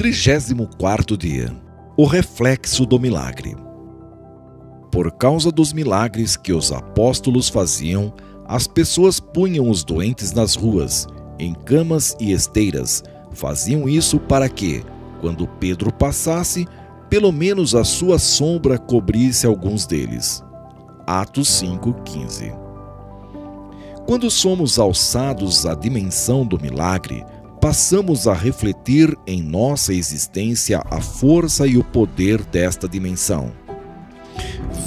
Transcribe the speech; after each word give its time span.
34 0.00 1.14
dia. 1.14 1.54
O 1.94 2.06
reflexo 2.06 2.86
do 2.86 2.98
milagre. 2.98 3.54
Por 4.90 5.12
causa 5.12 5.52
dos 5.52 5.74
milagres 5.74 6.38
que 6.38 6.54
os 6.54 6.72
apóstolos 6.72 7.50
faziam, 7.50 8.10
as 8.48 8.66
pessoas 8.66 9.20
punham 9.20 9.68
os 9.68 9.84
doentes 9.84 10.32
nas 10.32 10.54
ruas, 10.54 11.06
em 11.38 11.52
camas 11.52 12.16
e 12.18 12.32
esteiras. 12.32 13.04
Faziam 13.32 13.86
isso 13.86 14.18
para 14.18 14.48
que, 14.48 14.82
quando 15.20 15.46
Pedro 15.46 15.92
passasse, 15.92 16.66
pelo 17.10 17.30
menos 17.30 17.74
a 17.74 17.84
sua 17.84 18.18
sombra 18.18 18.78
cobrisse 18.78 19.46
alguns 19.46 19.84
deles. 19.84 20.42
Atos 21.06 21.48
5:15. 21.62 22.54
Quando 24.06 24.30
somos 24.30 24.78
alçados 24.78 25.66
à 25.66 25.74
dimensão 25.74 26.46
do 26.46 26.58
milagre, 26.58 27.22
passamos 27.60 28.26
a 28.26 28.32
refletir 28.32 29.14
em 29.26 29.42
nossa 29.42 29.92
existência 29.92 30.82
a 30.90 30.98
força 31.00 31.66
e 31.66 31.76
o 31.76 31.84
poder 31.84 32.42
desta 32.42 32.88
dimensão. 32.88 33.52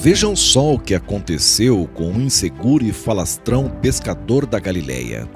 Vejam 0.02 0.35
só 0.35 0.73
o 0.73 0.80
que 0.80 0.95
aconteceu 0.95 1.88
com 1.94 2.11
o 2.11 2.21
inseguro 2.21 2.83
e 2.83 2.91
falastrão 2.91 3.70
pescador 3.70 4.45
da 4.47 4.59
Galileia. 4.59 5.30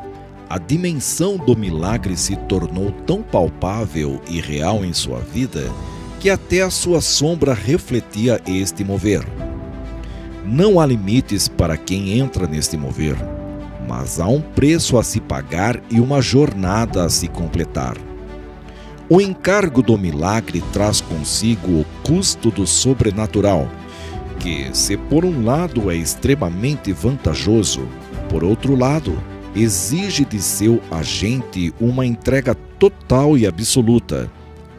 A 0.49 0.57
dimensão 0.57 1.37
do 1.37 1.55
milagre 1.55 2.17
se 2.17 2.35
tornou 2.35 2.91
tão 3.05 3.21
palpável 3.21 4.19
e 4.27 4.41
real 4.41 4.83
em 4.83 4.93
sua 4.93 5.19
vida 5.19 5.71
que 6.19 6.29
até 6.29 6.63
a 6.63 6.71
sua 6.71 7.01
sombra 7.01 7.53
refletia 7.53 8.41
este 8.47 8.83
mover. 8.83 9.23
Não 10.43 10.79
há 10.79 10.85
limites 10.85 11.47
para 11.47 11.77
quem 11.77 12.17
entra 12.17 12.47
neste 12.47 12.75
mover 12.75 13.36
mas 13.87 14.19
há 14.19 14.27
um 14.27 14.41
preço 14.41 14.97
a 14.97 15.03
se 15.03 15.21
pagar 15.21 15.81
e 15.89 15.99
uma 15.99 16.21
jornada 16.21 17.05
a 17.05 17.09
se 17.09 17.27
completar. 17.27 17.97
O 19.09 19.21
encargo 19.21 19.81
do 19.81 19.97
milagre 19.97 20.61
traz 20.73 20.99
consigo 20.99 21.79
o 21.79 21.85
custo 22.03 22.51
do 22.51 22.67
sobrenatural, 22.67 23.69
que, 24.39 24.69
se 24.75 24.97
por 24.97 25.23
um 25.23 25.45
lado 25.45 25.89
é 25.89 25.95
extremamente 25.95 26.91
vantajoso, 26.91 27.87
por 28.29 28.43
outro 28.43 28.75
lado, 28.75 29.17
exige 29.55 30.25
de 30.25 30.41
seu 30.41 30.81
agente 30.91 31.73
uma 31.79 32.05
entrega 32.05 32.53
total 32.77 33.37
e 33.37 33.47
absoluta. 33.47 34.29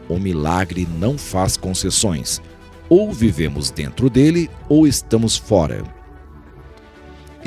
O 0.07 0.19
milagre 0.19 0.87
não 0.99 1.17
faz 1.17 1.57
concessões. 1.57 2.41
Ou 2.87 3.11
vivemos 3.11 3.69
dentro 3.69 4.09
dele 4.09 4.49
ou 4.67 4.87
estamos 4.87 5.37
fora. 5.37 5.83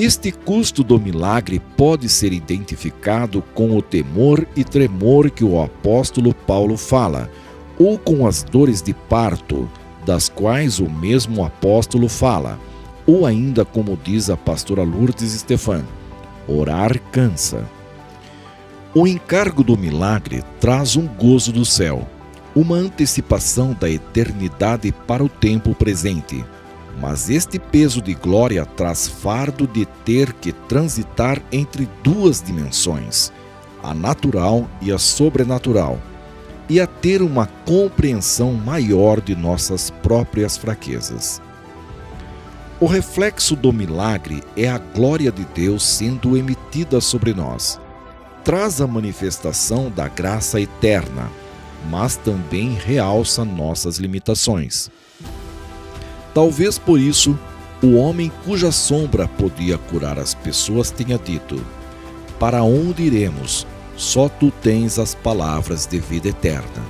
Este 0.05 0.33
custo 0.33 0.83
do 0.83 0.99
milagre 0.99 1.63
pode 1.77 2.09
ser 2.09 2.33
identificado 2.33 3.41
com 3.55 3.77
o 3.77 3.81
temor 3.81 4.45
e 4.57 4.65
tremor 4.65 5.31
que 5.31 5.45
o 5.45 5.63
apóstolo 5.63 6.35
Paulo 6.35 6.77
fala, 6.77 7.31
ou 7.79 7.97
com 7.97 8.27
as 8.27 8.43
dores 8.43 8.83
de 8.83 8.93
parto, 8.93 9.71
das 10.05 10.29
quais 10.29 10.81
o 10.81 10.91
mesmo 10.91 11.45
apóstolo 11.45 12.09
fala, 12.09 12.59
ou 13.07 13.25
ainda 13.25 13.65
como 13.65 13.97
diz 13.97 14.29
a 14.29 14.37
pastora 14.37 14.83
Lourdes 14.83 15.35
Stefan, 15.35 15.85
orar 16.49 16.99
cansa. 17.13 17.65
O 18.93 19.07
encargo 19.07 19.63
do 19.63 19.79
milagre 19.79 20.43
traz 20.59 20.97
um 20.97 21.07
gozo 21.07 21.53
do 21.53 21.65
céu, 21.65 22.09
uma 22.57 22.75
antecipação 22.75 23.73
da 23.79 23.89
eternidade 23.89 24.91
para 25.07 25.23
o 25.23 25.29
tempo 25.29 25.77
presente 25.77 26.45
mas 27.01 27.31
este 27.31 27.59
peso 27.59 28.01
de 28.01 28.15
glória 28.15 28.65
traz 28.65 29.09
fardo 29.09 29.67
de 29.67 29.87
ter 30.05 30.33
que 30.35 30.53
transitar 30.53 31.41
entre 31.51 31.89
duas 32.03 32.43
dimensões, 32.43 33.33
a 33.83 33.95
natural 33.95 34.69
e 34.81 34.93
a 34.93 34.99
sobrenatural, 34.99 35.99
e 36.69 36.81
a 36.81 36.87
ter 36.87 37.23
uma 37.23 37.47
compreensão 37.67 38.53
maior 38.53 39.21
de 39.21 39.35
nossas 39.35 39.91
próprias 39.91 40.57
fraquezas. 40.57 41.41
O 42.81 42.87
reflexo 42.87 43.55
do 43.55 43.73
milagre 43.73 44.43
é 44.57 44.69
a 44.69 44.79
glória 44.79 45.31
de 45.31 45.45
Deus 45.55 45.85
sendo 45.85 46.37
emitida 46.37 47.01
sobre 47.01 47.33
nós. 47.33 47.81
Traz 48.43 48.81
a 48.81 48.89
manifestação 48.89 49.89
da 49.89 50.09
graça 50.09 50.61
eterna, 50.61 51.31
mas 51.89 52.17
também 52.17 52.75
realça 52.75 53.45
nossas 53.45 53.99
limitações. 53.99 54.91
Talvez 56.35 56.79
por 56.79 56.99
isso 56.99 57.39
o 57.83 57.95
homem 57.97 58.31
cuja 58.45 58.71
sombra 58.71 59.27
podia 59.27 59.77
curar 59.77 60.19
as 60.19 60.35
pessoas 60.35 60.91
tenha 60.91 61.19
dito: 61.19 61.61
Para 62.39 62.63
onde 62.63 63.03
iremos? 63.03 63.67
Só 63.97 64.29
tu 64.29 64.51
tens 64.51 64.99
as 64.99 65.15
palavras 65.15 65.87
de 65.87 65.99
vida 65.99 66.29
eterna. 66.29 66.83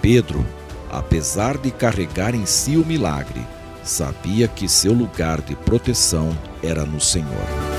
Pedro, 0.00 0.44
apesar 0.90 1.58
de 1.58 1.70
carregar 1.70 2.34
em 2.34 2.46
si 2.46 2.76
o 2.76 2.84
milagre, 2.84 3.44
sabia 3.82 4.48
que 4.48 4.68
seu 4.68 4.92
lugar 4.92 5.40
de 5.42 5.54
proteção 5.54 6.36
era 6.62 6.84
no 6.84 7.00
Senhor. 7.00 7.73